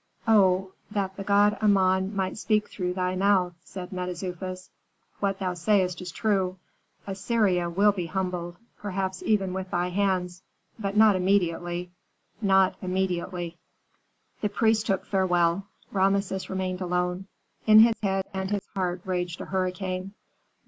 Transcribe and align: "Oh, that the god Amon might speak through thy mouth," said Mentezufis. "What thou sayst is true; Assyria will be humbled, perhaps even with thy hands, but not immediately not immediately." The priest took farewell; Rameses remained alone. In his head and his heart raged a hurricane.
"Oh, 0.27 0.71
that 0.89 1.15
the 1.15 1.23
god 1.23 1.59
Amon 1.61 2.15
might 2.15 2.35
speak 2.35 2.67
through 2.67 2.95
thy 2.95 3.15
mouth," 3.15 3.53
said 3.63 3.91
Mentezufis. 3.93 4.71
"What 5.19 5.37
thou 5.37 5.53
sayst 5.53 6.01
is 6.01 6.11
true; 6.11 6.57
Assyria 7.05 7.69
will 7.69 7.91
be 7.91 8.07
humbled, 8.07 8.57
perhaps 8.79 9.21
even 9.21 9.53
with 9.53 9.69
thy 9.69 9.89
hands, 9.89 10.41
but 10.79 10.97
not 10.97 11.15
immediately 11.15 11.91
not 12.41 12.73
immediately." 12.81 13.59
The 14.41 14.49
priest 14.49 14.87
took 14.87 15.05
farewell; 15.05 15.67
Rameses 15.91 16.49
remained 16.49 16.81
alone. 16.81 17.27
In 17.67 17.81
his 17.81 17.99
head 18.01 18.25
and 18.33 18.49
his 18.49 18.65
heart 18.73 19.01
raged 19.05 19.39
a 19.39 19.45
hurricane. 19.45 20.13